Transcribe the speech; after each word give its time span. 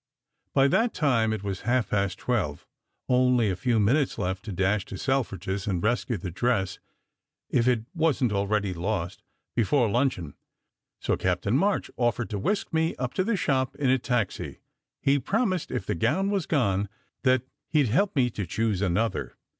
By 0.55 0.67
that 0.69 0.95
time 0.95 1.31
it 1.31 1.43
was 1.43 1.61
half 1.61 1.91
past 1.91 2.17
twelve, 2.17 2.65
only 3.07 3.51
a 3.51 3.55
few 3.55 3.79
minutes 3.79 4.17
left 4.17 4.43
to 4.45 4.51
dash 4.51 4.83
to 4.85 4.97
Selfridge 4.97 5.47
s 5.47 5.67
and 5.67 5.83
rescue 5.83 6.17
the 6.17 6.31
dress 6.31 6.79
(if 7.51 7.67
it 7.67 7.85
wasn 7.93 8.29
t 8.29 8.33
already 8.35 8.73
lost) 8.73 9.21
before 9.55 9.87
luncheon, 9.91 10.33
so 10.99 11.15
Captain 11.15 11.55
March 11.55 11.91
offered 11.97 12.31
to 12.31 12.39
whisk 12.39 12.73
me 12.73 12.95
up 12.95 13.13
to 13.13 13.23
the 13.23 13.37
shop 13.37 13.75
in 13.75 13.91
a 13.91 13.99
taxi. 13.99 14.61
He 15.03 15.19
promised, 15.19 15.69
if 15.69 15.85
the 15.85 15.93
gown 15.93 16.31
were 16.31 16.41
gone, 16.49 16.89
that 17.21 17.43
he 17.69 17.83
d 17.83 17.89
help 17.89 18.15
me 18.15 18.31
choose 18.31 18.81
another. 18.81 19.35